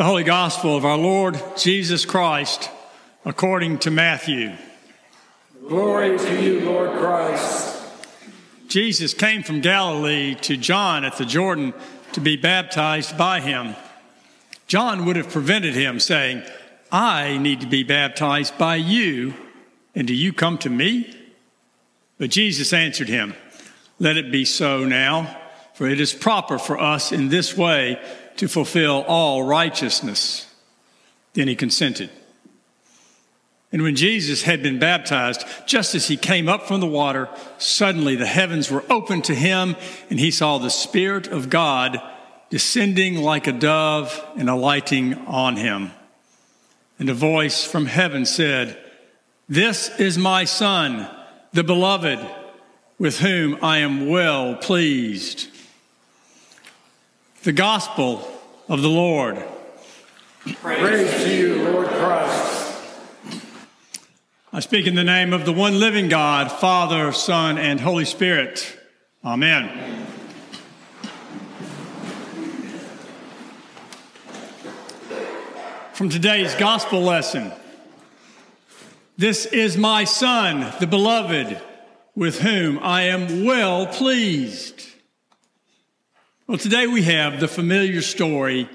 [0.00, 2.70] The Holy Gospel of our Lord Jesus Christ
[3.26, 4.56] according to Matthew.
[5.68, 7.84] Glory to you, Lord Christ.
[8.66, 11.74] Jesus came from Galilee to John at the Jordan
[12.12, 13.76] to be baptized by him.
[14.66, 16.44] John would have prevented him, saying,
[16.90, 19.34] I need to be baptized by you,
[19.94, 21.14] and do you come to me?
[22.16, 23.34] But Jesus answered him,
[23.98, 25.38] Let it be so now,
[25.74, 28.00] for it is proper for us in this way
[28.40, 30.50] to fulfill all righteousness.
[31.34, 32.08] Then he consented.
[33.70, 38.16] And when Jesus had been baptized, just as he came up from the water, suddenly
[38.16, 39.76] the heavens were opened to him,
[40.08, 42.00] and he saw the Spirit of God
[42.48, 45.90] descending like a dove and alighting on him.
[46.98, 48.78] And a voice from heaven said,
[49.50, 51.06] This is my Son,
[51.52, 52.18] the beloved,
[52.98, 55.46] with whom I am well pleased.
[57.42, 58.26] The Gospel
[58.70, 59.44] of the Lord.
[60.62, 62.78] Praise to you, Lord Christ.
[64.52, 68.78] I speak in the name of the one living God, Father, Son, and Holy Spirit.
[69.24, 70.06] Amen.
[75.92, 77.52] From today's gospel lesson
[79.18, 81.60] This is my Son, the beloved,
[82.14, 84.79] with whom I am well pleased.
[86.50, 88.68] Well, today we have the familiar story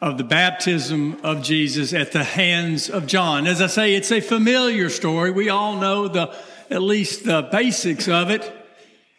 [0.00, 3.46] of the baptism of Jesus at the hands of John.
[3.46, 5.30] As I say, it's a familiar story.
[5.30, 6.34] We all know the,
[6.70, 8.50] at least the basics of it.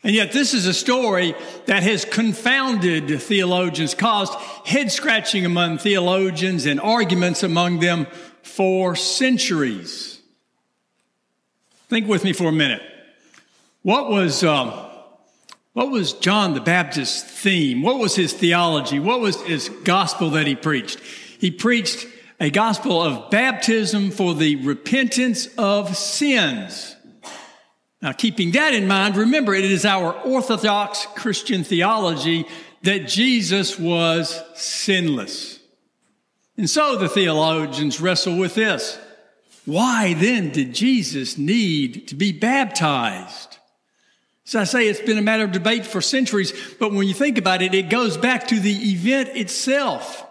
[0.03, 1.35] And yet this is a story
[1.67, 4.33] that has confounded theologians, caused
[4.65, 8.07] head scratching among theologians and arguments among them
[8.41, 10.19] for centuries.
[11.87, 12.81] Think with me for a minute.
[13.83, 14.73] What was, um,
[15.73, 17.81] what was John the Baptist's theme?
[17.81, 18.99] What was his theology?
[18.99, 20.99] What was his gospel that he preached?
[21.39, 22.07] He preached
[22.39, 26.95] a gospel of baptism for the repentance of sins.
[28.01, 32.45] Now, keeping that in mind, remember it is our Orthodox Christian theology
[32.81, 35.59] that Jesus was sinless.
[36.57, 38.99] And so the theologians wrestle with this.
[39.65, 43.59] Why then did Jesus need to be baptized?
[44.51, 47.37] So I say it's been a matter of debate for centuries, but when you think
[47.37, 50.27] about it, it goes back to the event itself.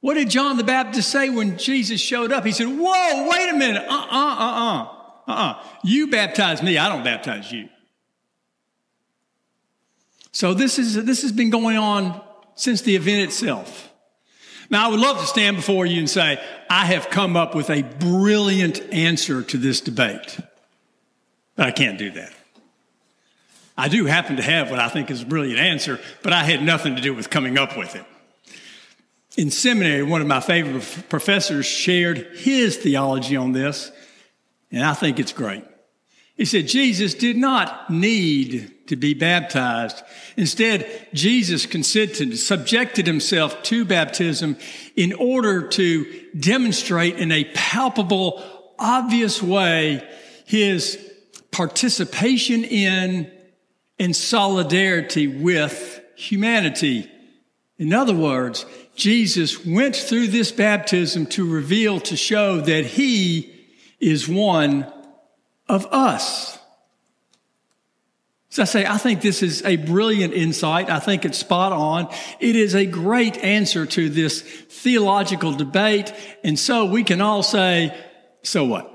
[0.00, 2.46] What did John the Baptist say when Jesus showed up?
[2.46, 3.84] He said, Whoa, wait a minute.
[3.86, 4.82] Uh uh uh uh.
[5.28, 5.62] Uh uh.
[5.82, 7.68] You baptize me, I don't baptize you.
[10.32, 12.22] So this, is, this has been going on
[12.54, 13.92] since the event itself.
[14.70, 17.68] Now, I would love to stand before you and say, I have come up with
[17.68, 20.38] a brilliant answer to this debate.
[21.56, 22.32] But I can't do that.
[23.76, 26.62] I do happen to have what I think is a brilliant answer, but I had
[26.62, 28.04] nothing to do with coming up with it.
[29.36, 33.90] In seminary, one of my favorite professors shared his theology on this,
[34.70, 35.64] and I think it's great.
[36.36, 40.02] He said Jesus did not need to be baptized.
[40.36, 44.56] Instead, Jesus consented, subjected himself to baptism
[44.94, 48.42] in order to demonstrate in a palpable,
[48.78, 50.06] obvious way
[50.44, 50.98] his
[51.50, 53.30] participation in
[53.98, 57.10] in solidarity with humanity.
[57.78, 63.66] In other words, Jesus went through this baptism to reveal, to show that he
[63.98, 64.92] is one
[65.68, 66.58] of us.
[68.50, 70.88] So I say, I think this is a brilliant insight.
[70.88, 72.08] I think it's spot on.
[72.38, 76.12] It is a great answer to this theological debate.
[76.44, 77.92] And so we can all say,
[78.44, 78.90] so what?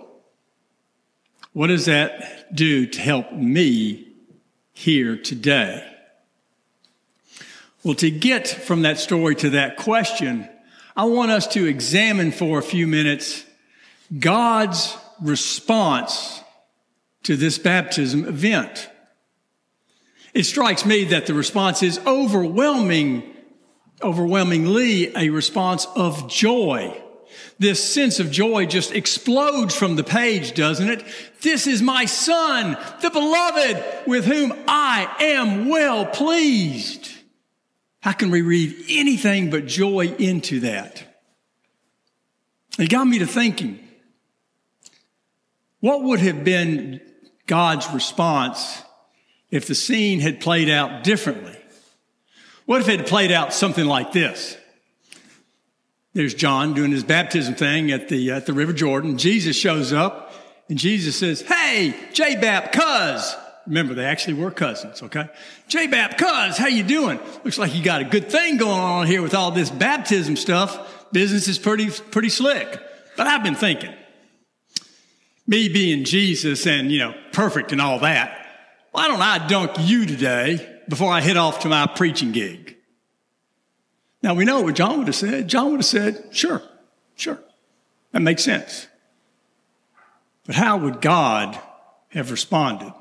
[1.51, 4.08] What does that do to help me
[4.79, 5.85] here today?
[7.83, 10.47] Well, to get from that story to that question,
[10.95, 13.43] I want us to examine for a few minutes
[14.17, 16.41] God's response
[17.23, 18.89] to this baptism event.
[20.33, 23.35] It strikes me that the response is overwhelming,
[24.01, 27.03] overwhelmingly a response of joy
[27.57, 31.03] this sense of joy just explodes from the page, doesn't it?
[31.41, 37.11] This is my son, the beloved, with whom I am well pleased.
[38.01, 41.03] How can we read anything but joy into that?
[42.77, 43.79] It got me to thinking
[45.79, 46.99] what would have been
[47.45, 48.83] God's response
[49.49, 51.57] if the scene had played out differently?
[52.65, 54.57] What if it had played out something like this?
[56.13, 59.17] There's John doing his baptism thing at the, at the River Jordan.
[59.17, 60.33] Jesus shows up
[60.67, 63.35] and Jesus says, Hey, J-Bap, cuz.
[63.67, 65.29] Remember, they actually were cousins, okay?
[65.67, 67.19] J-Bap, cuz, how you doing?
[67.43, 71.11] Looks like you got a good thing going on here with all this baptism stuff.
[71.11, 72.81] business is pretty, pretty slick.
[73.15, 73.93] But I've been thinking,
[75.45, 78.47] me being Jesus and, you know, perfect and all that,
[78.91, 82.78] why don't I dunk you today before I head off to my preaching gig?
[84.21, 85.47] Now we know what John would have said.
[85.47, 86.61] John would have said, sure,
[87.15, 87.39] sure.
[88.11, 88.87] That makes sense.
[90.45, 91.59] But how would God
[92.09, 92.93] have responded?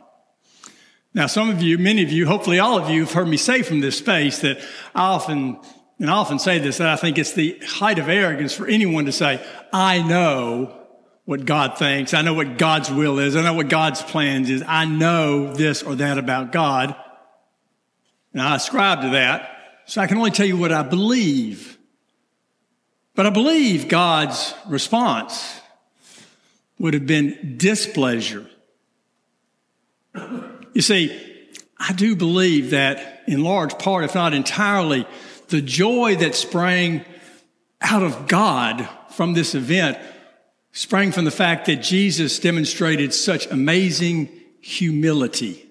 [1.14, 3.62] Now, some of you, many of you, hopefully all of you have heard me say
[3.62, 4.58] from this space that
[4.94, 5.58] I often,
[5.98, 9.06] and I often say this, that I think it's the height of arrogance for anyone
[9.06, 10.78] to say, I know
[11.24, 12.14] what God thinks.
[12.14, 13.34] I know what God's will is.
[13.34, 14.62] I know what God's plans is.
[14.66, 16.94] I know this or that about God.
[18.32, 19.57] And I ascribe to that.
[19.88, 21.78] So I can only tell you what I believe.
[23.14, 25.60] But I believe God's response
[26.78, 28.46] would have been displeasure.
[30.74, 31.18] You see,
[31.78, 35.06] I do believe that in large part, if not entirely,
[35.48, 37.02] the joy that sprang
[37.80, 39.96] out of God from this event
[40.72, 44.28] sprang from the fact that Jesus demonstrated such amazing
[44.60, 45.66] humility.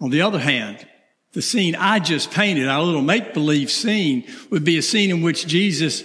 [0.00, 0.84] On the other hand,
[1.32, 5.22] the scene I just painted, our little make believe scene, would be a scene in
[5.22, 6.02] which Jesus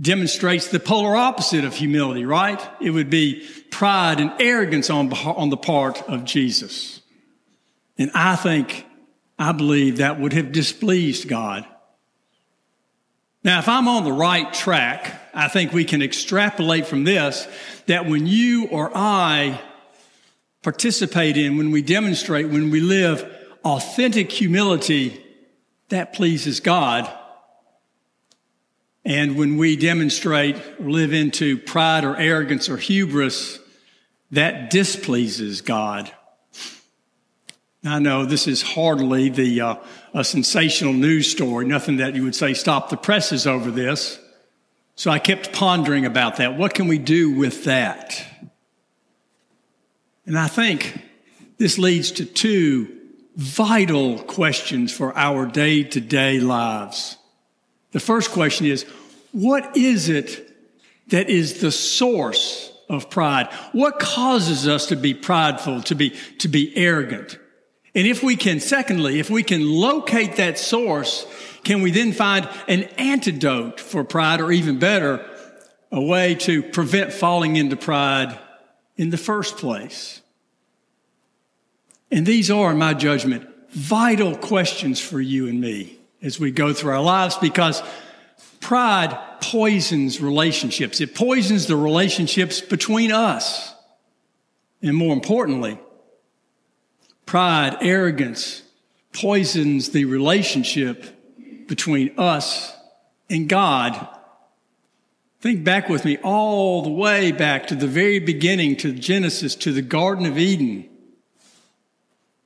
[0.00, 2.60] demonstrates the polar opposite of humility, right?
[2.80, 7.02] It would be pride and arrogance on, on the part of Jesus.
[7.98, 8.86] And I think,
[9.38, 11.66] I believe that would have displeased God.
[13.44, 17.46] Now, if I'm on the right track, I think we can extrapolate from this
[17.86, 19.60] that when you or I
[20.62, 25.24] participate in, when we demonstrate, when we live authentic humility,
[25.88, 27.12] that pleases God.
[29.04, 33.58] And when we demonstrate live into pride or arrogance or hubris,
[34.30, 36.12] that displeases God.
[37.84, 39.74] I know this is hardly the uh,
[40.14, 44.20] a sensational news story, nothing that you would say stop the presses over this.
[44.94, 46.56] So I kept pondering about that.
[46.56, 48.24] What can we do with that?
[50.26, 51.00] And I think
[51.58, 53.00] this leads to two
[53.36, 57.16] vital questions for our day to day lives.
[57.92, 58.84] The first question is,
[59.32, 60.48] what is it
[61.08, 63.48] that is the source of pride?
[63.72, 67.38] What causes us to be prideful, to be, to be arrogant?
[67.94, 71.26] And if we can, secondly, if we can locate that source,
[71.62, 75.24] can we then find an antidote for pride or even better,
[75.90, 78.38] a way to prevent falling into pride
[78.96, 80.21] in the first place?
[82.12, 86.74] And these are, in my judgment, vital questions for you and me as we go
[86.74, 87.82] through our lives because
[88.60, 91.00] pride poisons relationships.
[91.00, 93.74] It poisons the relationships between us.
[94.82, 95.80] And more importantly,
[97.24, 98.62] pride, arrogance
[99.14, 102.74] poisons the relationship between us
[103.30, 104.08] and God.
[105.40, 109.72] Think back with me all the way back to the very beginning, to Genesis, to
[109.72, 110.88] the Garden of Eden.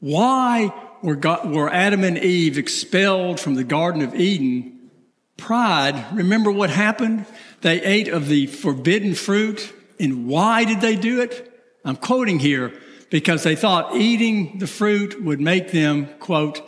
[0.07, 0.73] Why
[1.03, 4.89] were, God, were Adam and Eve expelled from the Garden of Eden?
[5.37, 6.07] Pride.
[6.15, 7.27] Remember what happened?
[7.63, 9.75] They ate of the forbidden fruit.
[9.99, 11.53] And why did they do it?
[11.85, 12.73] I'm quoting here
[13.11, 16.63] because they thought eating the fruit would make them, quote,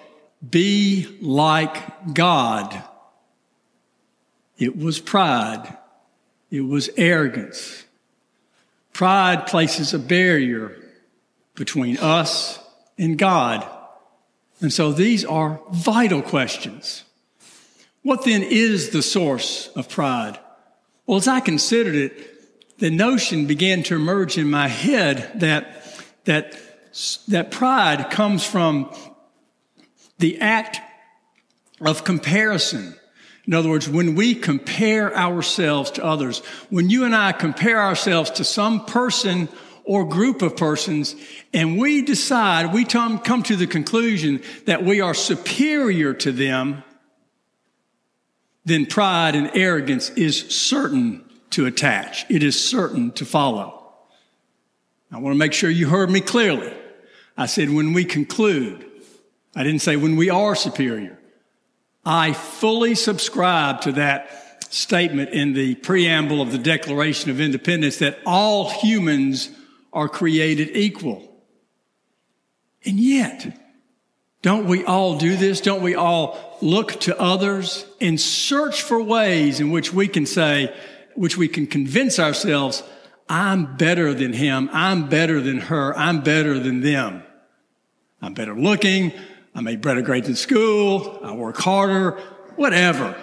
[0.51, 2.83] be like God.
[4.59, 5.79] It was pride.
[6.51, 7.85] It was arrogance.
[8.93, 10.77] Pride places a barrier
[11.55, 12.59] between us
[12.99, 13.67] in God.
[14.61, 17.05] And so these are vital questions.
[18.03, 20.39] What then is the source of pride?
[21.07, 25.85] Well, as I considered it, the notion began to emerge in my head that,
[26.25, 26.59] that,
[27.29, 28.93] that pride comes from
[30.19, 30.81] the act
[31.81, 32.95] of comparison.
[33.47, 38.31] In other words, when we compare ourselves to others, when you and I compare ourselves
[38.33, 39.49] to some person
[39.89, 41.17] or group of persons,
[41.55, 46.85] and we decide, we come, to the conclusion that we are superior to them,
[48.67, 52.27] then pride and arrogance is certain to attach.
[52.31, 53.91] It is certain to follow.
[55.11, 56.71] I want to make sure you heard me clearly.
[57.35, 58.85] I said when we conclude,
[59.57, 61.19] I didn't say when we are superior.
[62.05, 68.19] I fully subscribe to that statement in the preamble of the Declaration of Independence that
[68.27, 69.49] all humans
[69.93, 71.23] are created equal.
[72.85, 73.59] And yet,
[74.43, 75.61] don't we all do this?
[75.61, 80.75] Don't we all look to others and search for ways in which we can say,
[81.15, 82.83] which we can convince ourselves,
[83.29, 84.71] I'm better than him.
[84.73, 85.97] I'm better than her.
[85.97, 87.23] I'm better than them.
[88.23, 89.13] I'm better looking.
[89.55, 91.19] I made better grades in school.
[91.23, 92.13] I work harder,
[92.57, 93.17] whatever.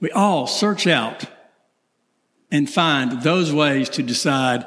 [0.00, 1.24] We all search out
[2.54, 4.64] and find those ways to decide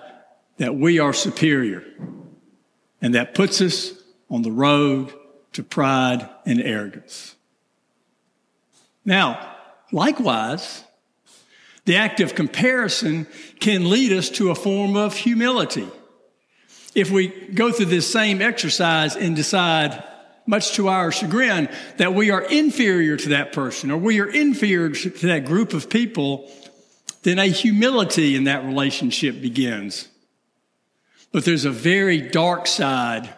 [0.57, 1.85] that we are superior.
[3.01, 3.93] And that puts us
[4.29, 5.13] on the road
[5.53, 7.37] to pride and arrogance.
[9.05, 9.55] Now,
[9.93, 10.83] likewise,
[11.85, 13.25] the act of comparison
[13.61, 15.87] can lead us to a form of humility.
[16.93, 20.03] If we go through this same exercise and decide,
[20.45, 24.89] much to our chagrin, that we are inferior to that person or we are inferior
[24.89, 26.51] to that group of people,
[27.27, 30.07] then a humility in that relationship begins.
[31.33, 33.29] But there's a very dark side,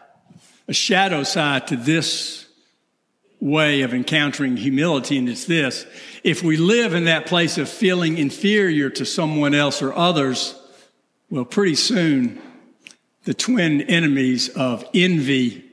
[0.67, 2.45] a shadow side to this
[3.39, 5.87] way of encountering humility, and it's this.
[6.23, 10.53] If we live in that place of feeling inferior to someone else or others,
[11.31, 12.39] well, pretty soon
[13.23, 15.65] the twin enemies of envy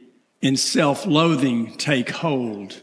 [0.43, 2.81] and self loathing take hold.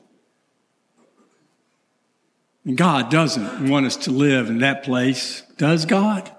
[2.66, 6.32] And God doesn't want us to live in that place, does God?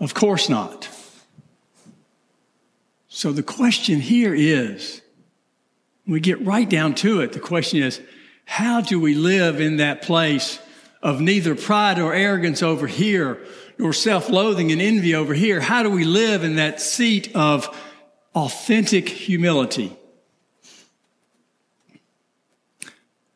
[0.00, 0.88] Of course not.
[3.08, 5.02] So the question here is
[6.06, 7.32] we get right down to it.
[7.32, 8.00] The question is
[8.44, 10.60] how do we live in that place
[11.02, 13.44] of neither pride or arrogance over here,
[13.76, 15.60] nor self loathing and envy over here?
[15.60, 17.68] How do we live in that seat of
[18.34, 19.97] authentic humility?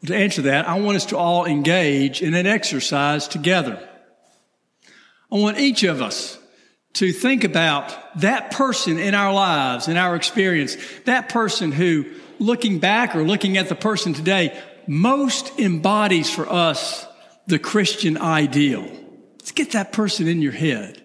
[0.07, 3.89] To answer that, I want us to all engage in an exercise together.
[5.31, 6.39] I want each of us
[6.95, 12.05] to think about that person in our lives, in our experience, that person who,
[12.39, 17.07] looking back or looking at the person today, most embodies for us
[17.47, 18.83] the Christian ideal.
[19.39, 21.03] Let's get that person in your head.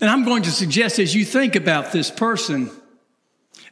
[0.00, 2.70] And I'm going to suggest as you think about this person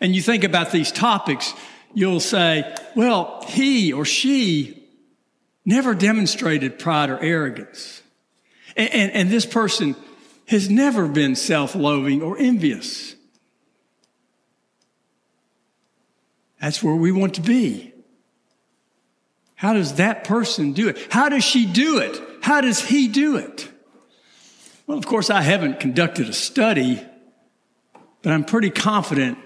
[0.01, 1.55] and you think about these topics,
[1.99, 4.85] you'll say, well, he or she
[5.65, 8.03] never demonstrated pride or arrogance.
[8.77, 9.97] And, and, and this person
[10.47, 13.17] has never been self loathing or envious.
[16.61, 17.93] That's where we want to be.
[19.57, 20.99] How does that person do it?
[21.11, 22.21] How does she do it?
[22.43, 23.69] How does he do it?
[24.87, 27.05] Well, of course, I haven't conducted a study,
[28.23, 29.39] but I'm pretty confident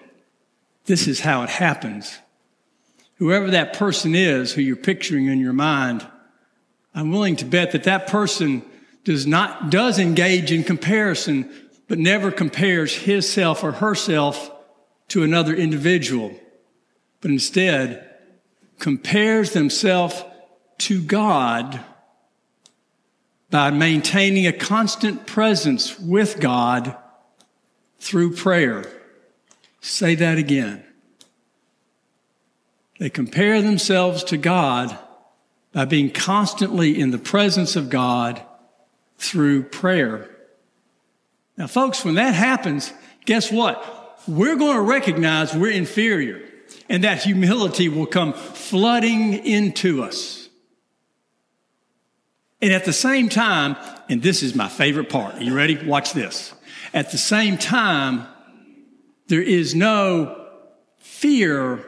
[0.84, 2.18] this is how it happens
[3.22, 6.04] whoever that person is who you're picturing in your mind,
[6.92, 8.64] I'm willing to bet that that person
[9.04, 11.48] does not, does engage in comparison,
[11.86, 14.50] but never compares his self or herself
[15.06, 16.34] to another individual,
[17.20, 18.10] but instead
[18.80, 20.24] compares themselves
[20.78, 21.78] to God
[23.50, 26.96] by maintaining a constant presence with God
[28.00, 28.84] through prayer.
[29.80, 30.82] Say that again.
[33.02, 34.96] They compare themselves to God
[35.72, 38.40] by being constantly in the presence of God
[39.18, 40.30] through prayer.
[41.56, 42.92] Now, folks, when that happens,
[43.24, 44.20] guess what?
[44.28, 46.48] We're going to recognize we're inferior,
[46.88, 50.48] and that humility will come flooding into us.
[52.60, 53.74] And at the same time,
[54.08, 55.34] and this is my favorite part.
[55.34, 55.76] Are you ready?
[55.84, 56.54] Watch this.
[56.94, 58.28] At the same time,
[59.26, 60.50] there is no
[60.98, 61.84] fear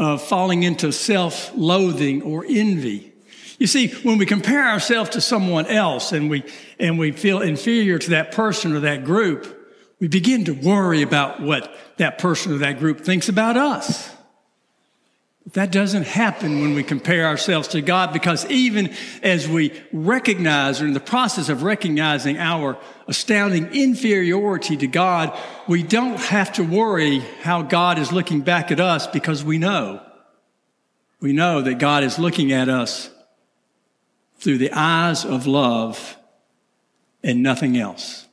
[0.00, 3.12] of falling into self loathing or envy.
[3.58, 6.42] You see, when we compare ourselves to someone else and we,
[6.78, 9.58] and we feel inferior to that person or that group,
[10.00, 14.10] we begin to worry about what that person or that group thinks about us.
[15.54, 20.86] That doesn't happen when we compare ourselves to God because even as we recognize or
[20.86, 22.78] in the process of recognizing our
[23.08, 28.80] astounding inferiority to God, we don't have to worry how God is looking back at
[28.80, 30.02] us because we know.
[31.20, 33.10] We know that God is looking at us
[34.36, 36.16] through the eyes of love
[37.24, 38.26] and nothing else.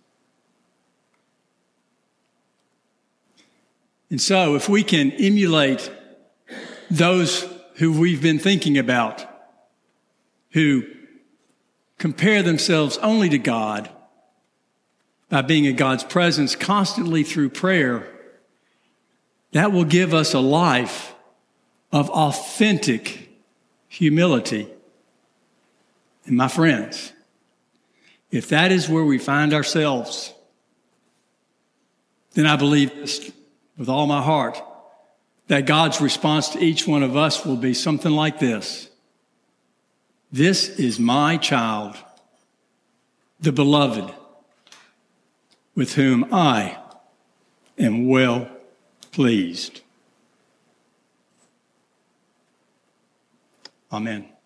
[4.10, 5.92] And so if we can emulate
[6.90, 9.26] those who we've been thinking about,
[10.52, 10.84] who
[11.98, 13.90] compare themselves only to God
[15.30, 18.08] by being in God's presence constantly through prayer,
[19.52, 21.14] that will give us a life
[21.92, 23.30] of authentic
[23.88, 24.68] humility.
[26.26, 27.14] And my friends,
[28.32, 30.34] if that is where we find ourselves,
[32.34, 33.32] then I believe this
[33.78, 34.62] with all my heart
[35.48, 38.90] that God's response to each one of us will be something like this.
[40.32, 41.96] This is my child,
[43.40, 44.14] the beloved,
[45.74, 46.78] with whom I
[47.78, 48.50] am well
[49.12, 49.82] pleased.
[53.92, 54.37] Amen.